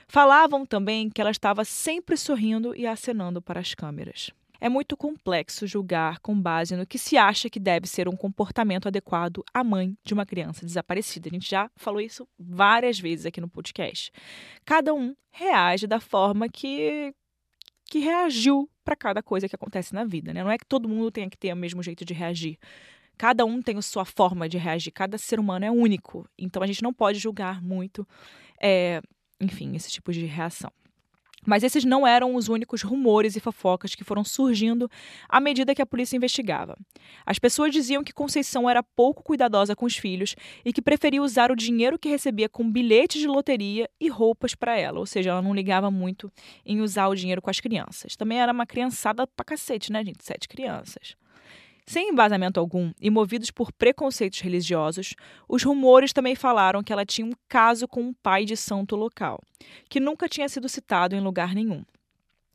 [0.07, 4.31] Falavam também que ela estava sempre sorrindo e acenando para as câmeras.
[4.61, 8.87] É muito complexo julgar com base no que se acha que deve ser um comportamento
[8.87, 11.29] adequado à mãe de uma criança desaparecida.
[11.29, 14.11] A gente já falou isso várias vezes aqui no podcast.
[14.65, 17.13] Cada um reage da forma que
[17.95, 20.43] que reagiu para cada coisa que acontece na vida, né?
[20.43, 22.59] Não é que todo mundo tenha que ter o mesmo jeito de reagir.
[23.17, 26.29] Cada um tem a sua forma de reagir, cada ser humano é único.
[26.37, 28.05] Então a gente não pode julgar muito,
[28.61, 29.01] é,
[29.41, 30.73] enfim, esse tipo de reação.
[31.47, 34.91] Mas esses não eram os únicos rumores e fofocas que foram surgindo
[35.29, 36.77] à medida que a polícia investigava.
[37.25, 41.51] As pessoas diziam que Conceição era pouco cuidadosa com os filhos e que preferia usar
[41.51, 45.43] o dinheiro que recebia com bilhetes de loteria e roupas para ela, ou seja, ela
[45.43, 46.33] não ligava muito
[46.65, 48.17] em usar o dinheiro com as crianças.
[48.17, 50.25] Também era uma criançada pra cacete, né, gente?
[50.25, 51.17] Sete crianças.
[51.87, 55.15] Sem embasamento algum e movidos por preconceitos religiosos,
[55.47, 59.39] os rumores também falaram que ela tinha um caso com um pai de santo local,
[59.89, 61.85] que nunca tinha sido citado em lugar nenhum,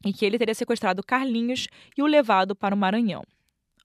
[0.04, 3.24] e que ele teria sequestrado Carlinhos e o levado para o Maranhão.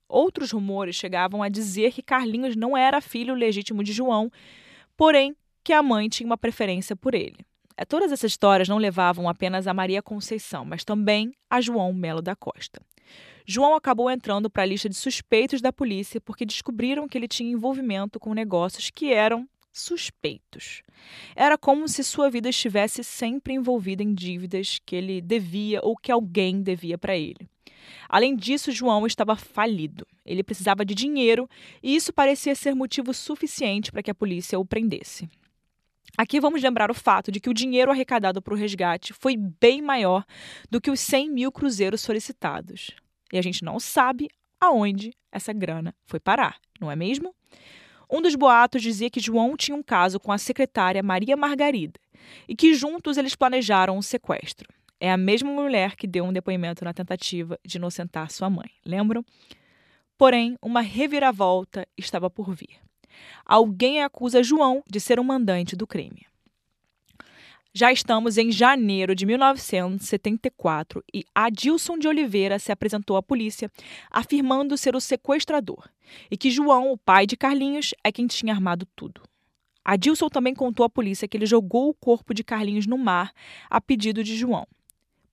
[0.09, 4.31] Outros rumores chegavam a dizer que Carlinhos não era filho legítimo de João,
[4.97, 7.37] porém que a mãe tinha uma preferência por ele.
[7.77, 12.21] É, todas essas histórias não levavam apenas a Maria Conceição, mas também a João Melo
[12.21, 12.81] da Costa.
[13.45, 17.51] João acabou entrando para a lista de suspeitos da polícia porque descobriram que ele tinha
[17.51, 20.81] envolvimento com negócios que eram suspeitos.
[21.35, 26.11] Era como se sua vida estivesse sempre envolvida em dívidas que ele devia ou que
[26.11, 27.47] alguém devia para ele.
[28.09, 30.07] Além disso, João estava falido.
[30.25, 31.47] Ele precisava de dinheiro
[31.83, 35.29] e isso parecia ser motivo suficiente para que a polícia o prendesse.
[36.17, 39.81] Aqui vamos lembrar o fato de que o dinheiro arrecadado para o resgate foi bem
[39.81, 40.23] maior
[40.69, 42.91] do que os 100 mil cruzeiros solicitados.
[43.33, 47.35] E a gente não sabe aonde essa grana foi parar, não é mesmo?
[48.09, 51.99] Um dos boatos dizia que João tinha um caso com a secretária Maria Margarida
[52.47, 54.67] e que juntos eles planejaram um sequestro.
[54.99, 59.25] É a mesma mulher que deu um depoimento na tentativa de inocentar sua mãe, lembram?
[60.17, 62.79] Porém, uma reviravolta estava por vir.
[63.45, 66.25] Alguém acusa João de ser o mandante do crime.
[67.77, 73.69] Já estamos em janeiro de 1974 e Adilson de Oliveira se apresentou à polícia
[74.09, 75.89] afirmando ser o sequestrador
[76.31, 79.21] e que João, o pai de Carlinhos, é quem tinha armado tudo.
[79.83, 83.33] Adilson também contou à polícia que ele jogou o corpo de Carlinhos no mar
[83.69, 84.65] a pedido de João.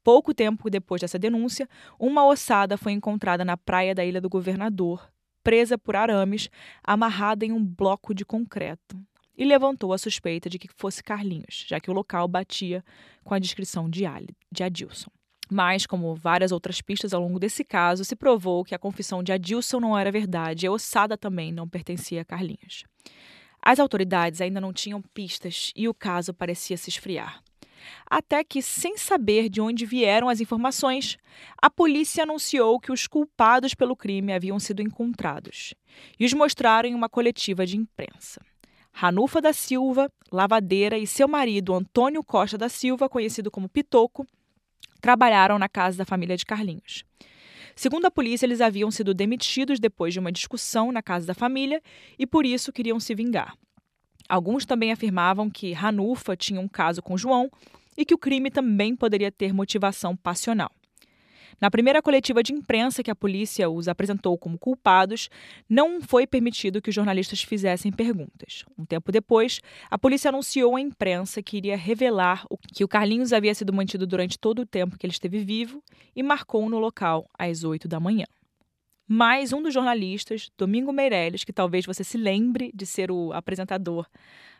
[0.03, 5.09] Pouco tempo depois dessa denúncia, uma ossada foi encontrada na praia da Ilha do Governador,
[5.43, 6.49] presa por arames,
[6.83, 8.97] amarrada em um bloco de concreto
[9.37, 12.85] e levantou a suspeita de que fosse Carlinhos, já que o local batia
[13.25, 14.05] com a descrição de,
[14.51, 15.11] de Adilson.
[15.51, 19.33] Mas, como várias outras pistas ao longo desse caso, se provou que a confissão de
[19.33, 22.85] Adilson não era verdade e a ossada também não pertencia a Carlinhos.
[23.61, 27.43] As autoridades ainda não tinham pistas e o caso parecia se esfriar.
[28.09, 31.17] Até que, sem saber de onde vieram as informações,
[31.61, 35.75] a polícia anunciou que os culpados pelo crime haviam sido encontrados
[36.19, 38.41] e os mostraram em uma coletiva de imprensa.
[38.93, 44.27] Ranufa da Silva, lavadeira, e seu marido Antônio Costa da Silva, conhecido como Pitoco,
[45.01, 47.05] trabalharam na casa da família de Carlinhos.
[47.75, 51.83] Segundo a polícia, eles haviam sido demitidos depois de uma discussão na casa da família
[52.19, 53.57] e por isso queriam se vingar.
[54.33, 57.51] Alguns também afirmavam que Ranufa tinha um caso com João
[57.95, 60.73] e que o crime também poderia ter motivação passional.
[61.61, 65.29] Na primeira coletiva de imprensa que a polícia os apresentou como culpados,
[65.69, 68.65] não foi permitido que os jornalistas fizessem perguntas.
[68.79, 73.55] Um tempo depois, a polícia anunciou à imprensa que iria revelar que o Carlinhos havia
[73.55, 75.85] sido mantido durante todo o tempo que ele esteve vivo
[76.17, 78.25] e marcou no local às 8 da manhã.
[79.15, 84.07] Mas um dos jornalistas, Domingo Meirelles, que talvez você se lembre de ser o apresentador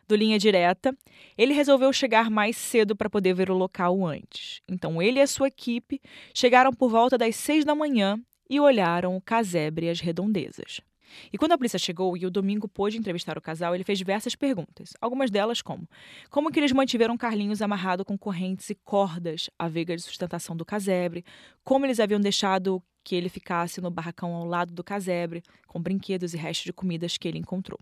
[0.07, 0.95] do Linha Direta,
[1.39, 4.61] ele resolveu chegar mais cedo para poder ver o local antes.
[4.69, 6.03] Então ele e a sua equipe
[6.35, 10.83] chegaram por volta das seis da manhã e olharam o casebre e as redondezas.
[11.33, 14.35] E quando a polícia chegou e o Domingo pôde entrevistar o casal, ele fez diversas
[14.35, 14.93] perguntas.
[15.01, 15.89] Algumas delas como:
[16.29, 20.65] como que eles mantiveram Carlinhos amarrado com correntes e cordas à veiga de sustentação do
[20.65, 21.25] casebre?
[21.65, 26.35] Como eles haviam deixado que ele ficasse no barracão ao lado do casebre, com brinquedos
[26.35, 27.79] e restos de comidas que ele encontrou?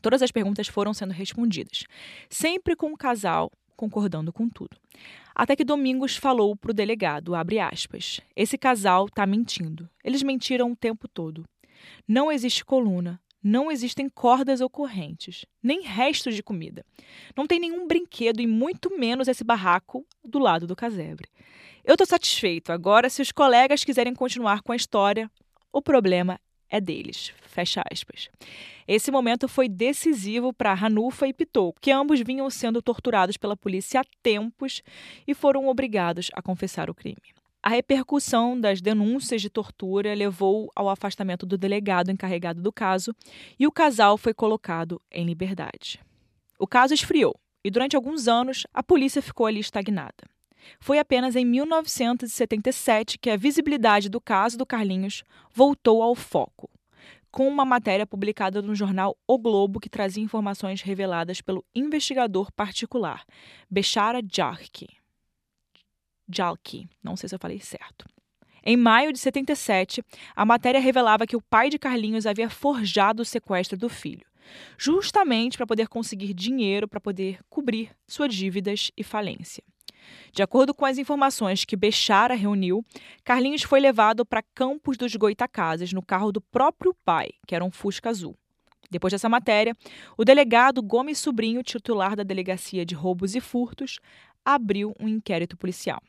[0.00, 1.84] Todas as perguntas foram sendo respondidas,
[2.28, 4.76] sempre com o casal concordando com tudo.
[5.34, 9.88] Até que Domingos falou para o delegado, aspas, esse casal está mentindo.
[10.02, 11.44] Eles mentiram o tempo todo.
[12.06, 16.84] Não existe coluna, não existem cordas ou correntes, nem restos de comida.
[17.36, 21.28] Não tem nenhum brinquedo e muito menos esse barraco do lado do casebre.
[21.84, 22.72] Eu estou satisfeito.
[22.72, 25.30] Agora, se os colegas quiserem continuar com a história,
[25.70, 27.34] o problema é deles.
[27.42, 28.30] Fecha aspas.
[28.88, 34.00] Esse momento foi decisivo para Hanufa e Pitou, que ambos vinham sendo torturados pela polícia
[34.00, 34.82] há tempos
[35.26, 37.20] e foram obrigados a confessar o crime.
[37.62, 43.14] A repercussão das denúncias de tortura levou ao afastamento do delegado encarregado do caso
[43.58, 46.00] e o casal foi colocado em liberdade.
[46.58, 50.33] O caso esfriou e, durante alguns anos, a polícia ficou ali estagnada.
[50.78, 55.22] Foi apenas em 1977 que a visibilidade do caso do Carlinhos
[55.52, 56.70] voltou ao foco,
[57.30, 63.24] com uma matéria publicada no jornal O Globo que trazia informações reveladas pelo investigador particular,
[63.70, 64.88] Bechara Jarki.
[66.32, 68.06] Jalki, não sei se eu falei certo.
[68.66, 70.02] Em maio de 77,
[70.34, 74.26] a matéria revelava que o pai de Carlinhos havia forjado o sequestro do filho,
[74.78, 79.62] justamente para poder conseguir dinheiro para poder cobrir suas dívidas e falência.
[80.32, 82.84] De acordo com as informações que Bechara reuniu,
[83.22, 87.70] Carlinhos foi levado para Campos dos Goitacazes no carro do próprio pai, que era um
[87.70, 88.36] Fusca azul.
[88.90, 89.76] Depois dessa matéria,
[90.16, 93.98] o delegado Gomes Sobrinho, titular da Delegacia de Roubos e Furtos,
[94.44, 96.02] abriu um inquérito policial.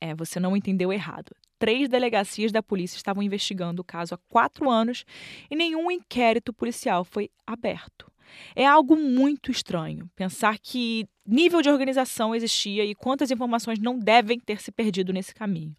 [0.00, 1.34] É, você não entendeu errado.
[1.58, 5.04] Três delegacias da polícia estavam investigando o caso há quatro anos
[5.50, 8.10] e nenhum inquérito policial foi aberto.
[8.54, 14.38] É algo muito estranho pensar que nível de organização existia e quantas informações não devem
[14.40, 15.76] ter se perdido nesse caminho.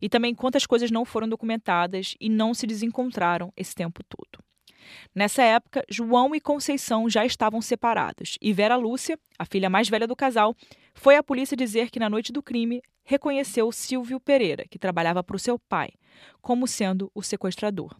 [0.00, 4.42] E também quantas coisas não foram documentadas e não se desencontraram esse tempo todo.
[5.14, 10.06] Nessa época, João e Conceição já estavam separados e Vera Lúcia, a filha mais velha
[10.06, 10.54] do casal,
[10.94, 15.36] foi à polícia dizer que na noite do crime reconheceu Silvio Pereira, que trabalhava para
[15.36, 15.90] o seu pai,
[16.40, 17.94] como sendo o sequestrador.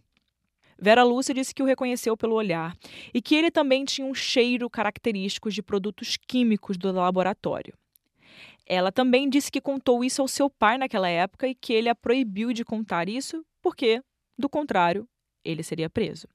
[0.77, 2.75] Vera Lúcia disse que o reconheceu pelo olhar
[3.13, 7.73] e que ele também tinha um cheiro característico de produtos químicos do laboratório.
[8.65, 11.95] Ela também disse que contou isso ao seu pai naquela época e que ele a
[11.95, 14.01] proibiu de contar isso porque,
[14.37, 15.07] do contrário,
[15.43, 16.27] ele seria preso.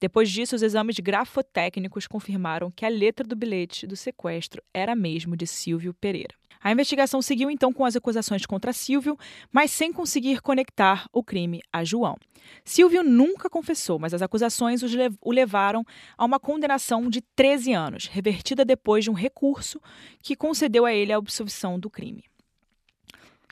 [0.00, 5.36] Depois disso, os exames grafotécnicos confirmaram que a letra do bilhete do sequestro era mesmo
[5.36, 6.34] de Silvio Pereira.
[6.62, 9.18] A investigação seguiu então com as acusações contra Silvio,
[9.50, 12.16] mas sem conseguir conectar o crime a João.
[12.64, 14.80] Silvio nunca confessou, mas as acusações
[15.20, 15.84] o levaram
[16.16, 19.80] a uma condenação de 13 anos, revertida depois de um recurso
[20.22, 22.24] que concedeu a ele a absolvição do crime,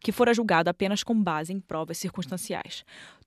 [0.01, 2.85] que fora julgado apenas com base em provas circunstanciais.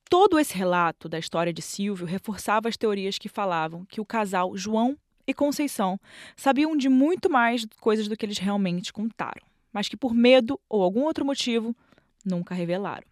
[0.08, 4.56] Todo esse relato da história de Silvio reforçava as teorias que falavam que o casal
[4.56, 5.98] João e Conceição
[6.36, 10.82] sabiam de muito mais coisas do que eles realmente contaram mas que por medo ou
[10.82, 11.76] algum outro motivo
[12.24, 13.06] nunca revelaram.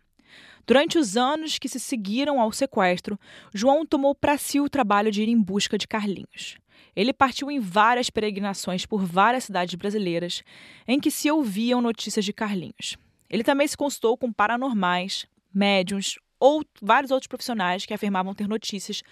[0.64, 3.18] Durante os anos que se seguiram ao sequestro,
[3.52, 6.56] João tomou para si o trabalho de ir em busca de Carlinhos.
[6.94, 10.42] Ele partiu em várias peregrinações por várias cidades brasileiras
[10.86, 12.96] em que se ouviam notícias de Carlinhos.
[13.28, 19.02] Ele também se consultou com paranormais, médiums ou vários outros profissionais que afirmavam ter notícias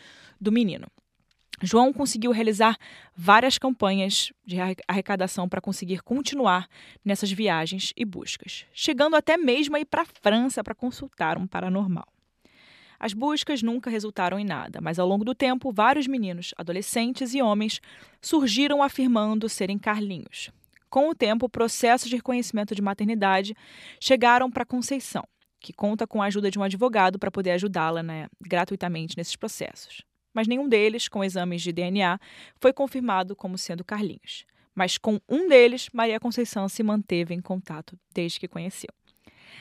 [0.41, 0.87] do menino.
[1.63, 2.79] João conseguiu realizar
[3.15, 4.57] várias campanhas de
[4.89, 6.67] arrecadação para conseguir continuar
[7.05, 11.47] nessas viagens e buscas, chegando até mesmo a ir para a França para consultar um
[11.47, 12.07] paranormal.
[12.99, 17.43] As buscas nunca resultaram em nada, mas ao longo do tempo, vários meninos, adolescentes e
[17.43, 17.81] homens
[18.21, 20.51] surgiram afirmando serem Carlinhos.
[20.89, 23.55] Com o tempo, processos de reconhecimento de maternidade
[24.01, 25.25] chegaram para Conceição,
[25.61, 30.03] que conta com a ajuda de um advogado para poder ajudá-la né, gratuitamente nesses processos
[30.33, 32.19] mas nenhum deles, com exames de DNA,
[32.57, 34.45] foi confirmado como sendo Carlinhos.
[34.75, 38.89] mas com um deles, Maria Conceição se manteve em contato desde que conheceu.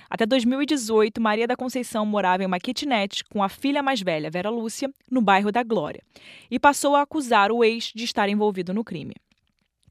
[0.10, 4.50] Até 2018, Maria da Conceição morava em uma kitnet com a filha mais velha, Vera
[4.50, 6.02] Lúcia, no bairro da Glória,
[6.50, 9.16] e passou a acusar o ex de estar envolvido no crime.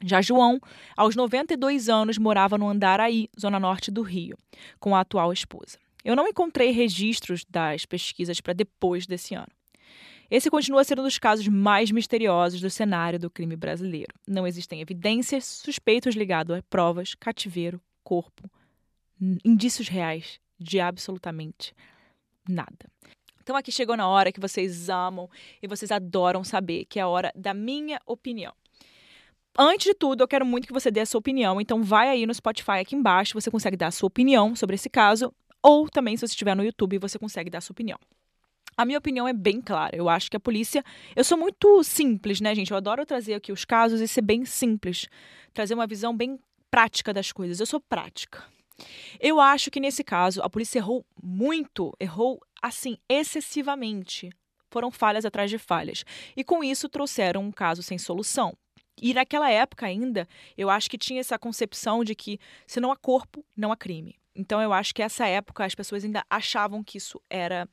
[0.03, 0.61] Já João,
[0.97, 4.37] aos 92 anos, morava no Andaraí, zona norte do Rio,
[4.79, 5.79] com a atual esposa.
[6.05, 9.58] Eu não encontrei registros das pesquisas para depois desse ano.
[10.31, 14.13] Esse continua sendo um dos casos mais misteriosos do cenário do crime brasileiro.
[14.27, 18.51] Não existem evidências, suspeitos ligados a provas, cativeiro, corpo,
[19.45, 21.75] indícios reais de absolutamente
[22.47, 22.91] nada.
[23.43, 25.31] Então aqui chegou na hora que vocês amam
[25.63, 28.53] e vocês adoram saber, que é a hora da minha opinião.
[29.59, 32.27] Antes de tudo, eu quero muito que você dê a sua opinião, então vai aí
[32.27, 36.17] no Spotify aqui embaixo, você consegue dar a sua opinião sobre esse caso, ou também
[36.17, 37.99] se você estiver no YouTube, você consegue dar a sua opinião.
[38.79, 39.97] A minha opinião é bem clara.
[39.97, 40.85] Eu acho que a polícia.
[41.17, 42.71] Eu sou muito simples, né, gente?
[42.71, 45.09] Eu adoro trazer aqui os casos e ser bem simples.
[45.53, 46.39] Trazer uma visão bem
[46.71, 47.59] prática das coisas.
[47.59, 48.45] Eu sou prática.
[49.19, 54.31] Eu acho que nesse caso a polícia errou muito, errou assim excessivamente.
[54.71, 56.05] Foram falhas atrás de falhas.
[56.37, 58.57] E com isso trouxeram um caso sem solução.
[59.03, 62.97] E naquela época ainda, eu acho que tinha essa concepção de que se não há
[62.97, 64.15] corpo, não há crime.
[64.37, 67.69] Então eu acho que essa época as pessoas ainda achavam que isso era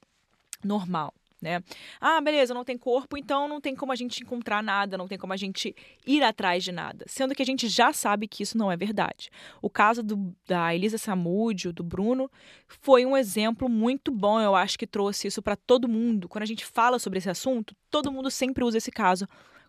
[0.65, 1.13] normal
[1.45, 1.61] né?
[2.01, 5.17] Ah, beleza, não tem corpo, então não tem como a gente encontrar nada, não tem
[5.17, 7.05] como a gente ir atrás de nada.
[7.07, 9.29] Sendo que a gente já sabe que isso não é verdade.
[9.61, 12.31] O caso do, da Elisa Samúdio, do Bruno,
[12.67, 16.27] foi um exemplo muito bom, eu acho que trouxe isso para todo mundo.
[16.27, 19.27] Quando a gente fala sobre esse assunto, todo mundo sempre usa esse caso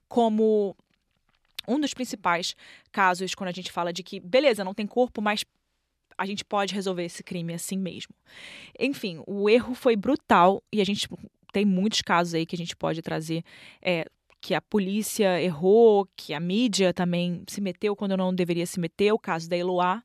[0.08, 0.74] como
[1.68, 2.56] um dos principais
[2.90, 5.44] casos quando a gente fala de que, beleza, não tem corpo, mas
[6.18, 8.14] a gente pode resolver esse crime assim mesmo.
[8.78, 11.08] Enfim, o erro foi brutal e a gente
[11.52, 13.42] tem muitos casos aí que a gente pode trazer
[13.80, 14.04] é,
[14.40, 19.12] que a polícia errou, que a mídia também se meteu quando não deveria se meter.
[19.12, 20.02] O caso da Eloá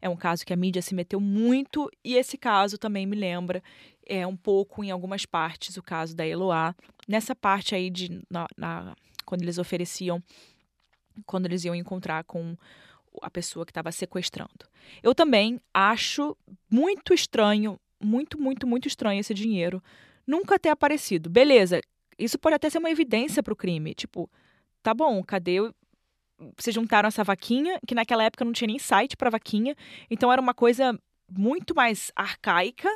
[0.00, 3.62] é um caso que a mídia se meteu muito e esse caso também me lembra
[4.06, 6.74] é um pouco em algumas partes o caso da Eloá.
[7.06, 10.22] Nessa parte aí de na, na, quando eles ofereciam,
[11.26, 12.56] quando eles iam encontrar com
[13.20, 14.66] a pessoa que estava sequestrando.
[15.02, 16.36] Eu também acho
[16.70, 19.82] muito estranho, muito, muito, muito estranho esse dinheiro
[20.26, 21.28] nunca ter aparecido.
[21.28, 21.80] Beleza,
[22.18, 23.94] isso pode até ser uma evidência para o crime.
[23.94, 24.30] Tipo,
[24.82, 25.58] tá bom, cadê.
[26.56, 29.76] Vocês juntaram essa vaquinha, que naquela época não tinha nem site para vaquinha,
[30.10, 30.98] então era uma coisa
[31.30, 32.88] muito mais arcaica.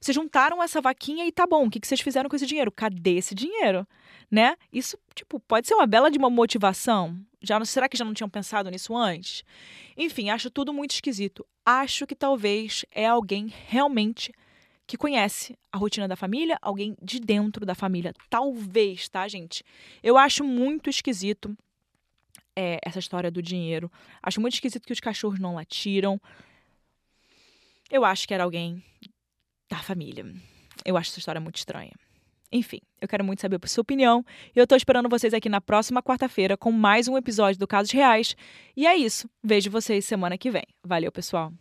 [0.00, 2.72] Vocês juntaram essa vaquinha e tá bom, o que vocês fizeram com esse dinheiro?
[2.72, 3.86] Cadê esse dinheiro?
[4.30, 4.56] Né?
[4.72, 7.16] Isso, tipo, pode ser uma bela de uma motivação.
[7.42, 9.44] Já será que já não tinham pensado nisso antes?
[9.96, 11.44] Enfim, acho tudo muito esquisito.
[11.64, 14.32] Acho que talvez é alguém realmente
[14.86, 18.12] que conhece a rotina da família, alguém de dentro da família.
[18.28, 19.64] Talvez, tá, gente?
[20.02, 21.56] Eu acho muito esquisito
[22.54, 23.90] é, essa história do dinheiro.
[24.22, 26.20] Acho muito esquisito que os cachorros não latiram.
[27.90, 28.82] Eu acho que era alguém
[29.68, 30.24] da família.
[30.84, 31.92] Eu acho essa história muito estranha.
[32.52, 34.24] Enfim, eu quero muito saber a sua opinião
[34.54, 37.92] e eu tô esperando vocês aqui na próxima quarta-feira com mais um episódio do Casos
[37.92, 38.36] Reais.
[38.76, 39.28] E é isso.
[39.42, 40.66] Vejo vocês semana que vem.
[40.84, 41.52] Valeu, pessoal.